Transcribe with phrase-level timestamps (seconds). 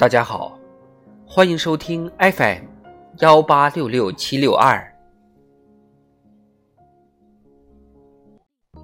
[0.00, 0.58] 大家好，
[1.26, 2.64] 欢迎收听 FM
[3.18, 4.82] 幺八六六七六二。《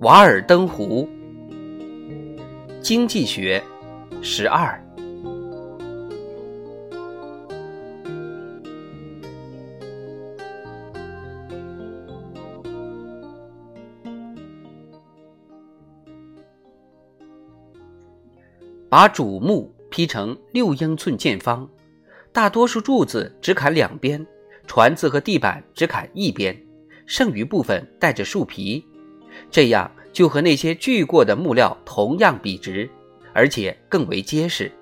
[0.00, 1.08] 瓦尔登湖》
[2.82, 3.64] 经济学
[4.20, 4.78] 十二。
[18.88, 21.68] 把主木劈成六英寸见方，
[22.32, 24.26] 大多数柱子只砍两边，
[24.66, 26.58] 船子和地板只砍一边，
[27.04, 28.84] 剩余部分带着树皮，
[29.50, 32.88] 这样就和那些锯过的木料同样笔直，
[33.34, 34.72] 而且更为结实。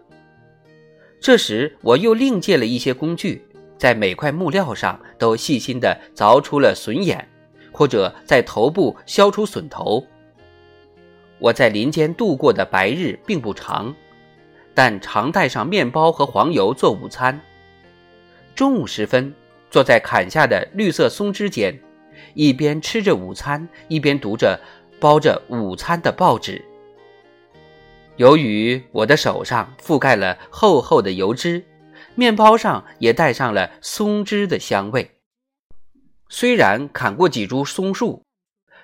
[1.21, 3.45] 这时，我又另借了一些工具，
[3.77, 7.29] 在每块木料上都细心地凿出了笋眼，
[7.73, 10.07] 或者在头部削出笋头。
[11.39, 13.95] 我在林间度过的白日并不长，
[14.75, 17.41] 但常带上面包和黄油做午餐。
[18.55, 19.35] 中午时分，
[19.71, 21.79] 坐在砍下的绿色松枝间，
[22.33, 24.59] 一边吃着午餐，一边读着
[24.99, 26.65] 包着午餐的报纸。
[28.17, 31.63] 由于我的手上覆盖了厚厚的油脂，
[32.15, 35.11] 面包上也带上了松枝的香味。
[36.31, 38.23] 虽然砍过几株松树，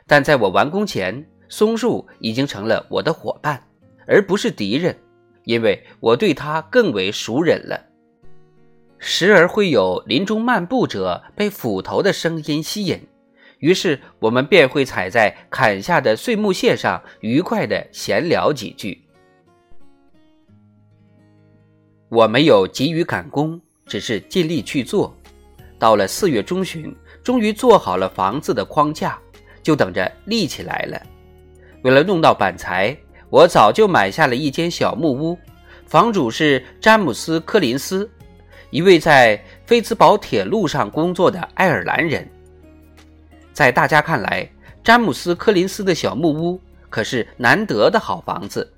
[0.06, 1.26] 但在我完工前。
[1.52, 3.62] 松树已经成了我的伙伴，
[4.06, 4.96] 而不是敌人，
[5.44, 7.78] 因为我对它更为熟稔了。
[8.98, 13.06] 时而会有林中漫步者被斧头的声音吸引，
[13.58, 19.04] 于是我们便会踩在砍下的碎木屑上，愉快地闲聊几句。
[22.08, 25.14] 我没有急于赶工，只是尽力去做。
[25.78, 29.18] 到了四月中旬，终于做好了房子的框架，
[29.62, 30.98] 就等着立起来了。
[31.82, 32.96] 为了弄到板材，
[33.28, 35.38] 我早就买下了一间小木屋，
[35.86, 38.08] 房主是詹姆斯·柯林斯，
[38.70, 42.28] 一位在菲茨堡铁路上工作的爱尔兰人。
[43.52, 44.48] 在大家看来，
[44.82, 48.72] 詹姆斯·柯林斯的小木屋可是难得的好房子。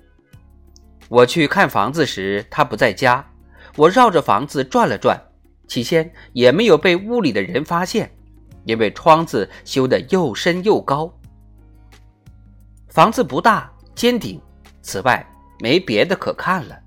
[1.09, 3.25] 我去看房子时，他不在家。
[3.77, 5.21] 我绕着房子转了转，
[5.69, 8.11] 起先也没有被屋里的人发现，
[8.65, 11.13] 因为窗子修得又深又高。
[12.95, 14.41] 房子不大，尖顶，
[14.81, 15.29] 此外
[15.59, 16.79] 没别的可看了。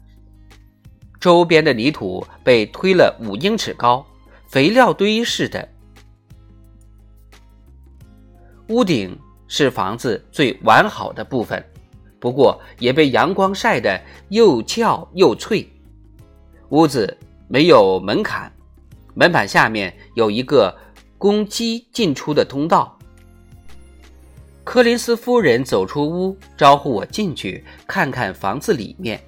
[1.19, 4.05] 周边的泥土被推了五英尺高，
[4.47, 5.67] 肥料堆似的。
[8.69, 9.19] 屋顶
[9.49, 11.61] 是房子最完好的部分，
[12.21, 15.69] 不过也被阳光晒得又翘又脆。
[16.69, 17.17] 屋子
[17.49, 18.49] 没有门槛，
[19.13, 20.73] 门板下面有一个
[21.17, 22.96] 公鸡进出的通道。
[24.77, 29.19] 柯林斯夫人走出屋，招呼我进去看看房子里面。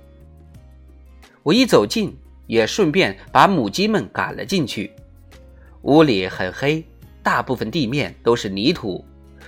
[1.42, 2.16] 我一走近，
[2.46, 4.92] 也顺便把母鸡们赶了进去。
[5.82, 6.86] 屋里很黑，
[7.24, 9.04] 大部分地面都是泥土，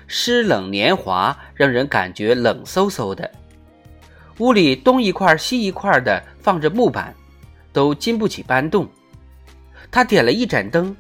[0.08, 3.30] 湿冷黏滑，让人感觉冷飕飕的。
[4.40, 7.14] 屋里东一块西一块的放着木板，
[7.72, 8.90] 都经不起搬动。
[9.92, 10.96] 他点了一盏灯，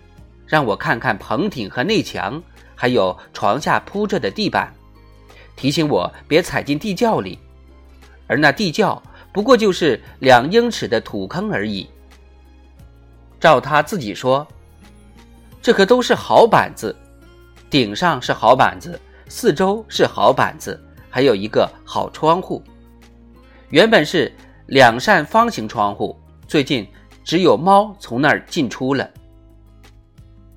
[0.46, 2.40] 让我看看棚顶和内墙，
[2.76, 4.72] 还有床下铺着的地板。
[5.56, 7.38] 提醒我别踩进地窖里，
[8.28, 9.02] 而那地窖
[9.32, 11.88] 不过就是两英尺的土坑而已。
[13.40, 14.48] 照他自己说，
[15.62, 16.96] 这可都是好板子，
[17.70, 20.80] 顶上是好板子，四周是好板子，
[21.10, 22.62] 还有一个好窗户。
[23.70, 24.32] 原本是
[24.68, 26.88] 两扇方形窗户，最近
[27.24, 29.10] 只有猫从那儿进出了。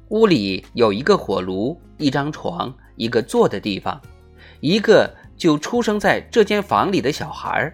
[0.08, 4.00] 屋里有一个火炉，一张床，一个坐的地方。
[4.64, 7.70] 一个就出生在这间房里的小孩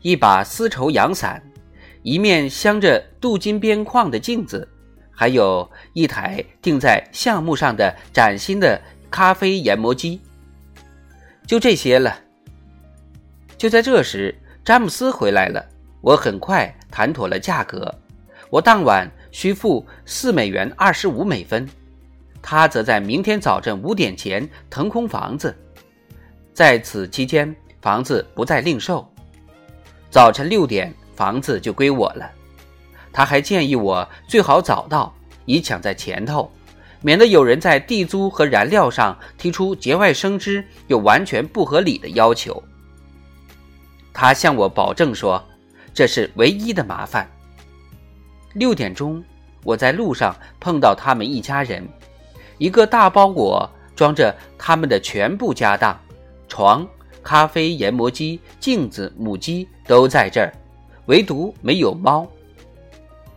[0.00, 1.42] 一把丝绸阳伞，
[2.02, 4.66] 一面镶着镀金边框的镜子，
[5.10, 8.80] 还有一台钉在橡木上的崭新的
[9.10, 10.18] 咖啡研磨机，
[11.46, 12.18] 就这些了。
[13.58, 15.62] 就在这时，詹姆斯回来了。
[16.00, 17.94] 我很快谈妥了价格，
[18.48, 21.68] 我当晚需付四美元二十五美分。
[22.50, 25.54] 他则在明天早晨五点前腾空房子，
[26.54, 29.06] 在此期间，房子不再另售。
[30.10, 32.26] 早晨六点，房子就归我了。
[33.12, 35.14] 他还建议我最好早到，
[35.44, 36.50] 以抢在前头，
[37.02, 42.62] 免得有人在地租和燃料上提出节外生枝又完全不合理的要求。
[44.10, 45.44] 他向我保证说，
[45.92, 47.30] 这是唯一的麻烦。
[48.54, 49.22] 六点钟，
[49.64, 51.86] 我在路上碰到他们一家人。
[52.58, 55.98] 一个大包裹装着他们的全部家当，
[56.46, 56.86] 床、
[57.22, 60.52] 咖啡研磨机、镜子、母鸡都在这儿，
[61.06, 62.26] 唯独没有猫。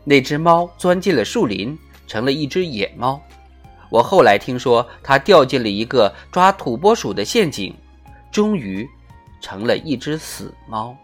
[0.03, 1.77] 那只猫钻进了树林，
[2.07, 3.21] 成了一只野猫。
[3.89, 7.75] 我后来听说，它掉进了一个抓土拨鼠的陷阱，
[8.31, 8.87] 终于
[9.41, 10.95] 成了一只死猫。